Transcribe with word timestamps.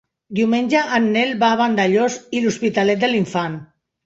Diumenge 0.37 0.79
en 0.97 1.05
Nel 1.17 1.33
va 1.43 1.49
a 1.57 1.59
Vandellòs 1.59 2.17
i 2.39 2.43
l'Hospitalet 2.47 3.05
de 3.05 3.13
l'Infant. 3.15 3.61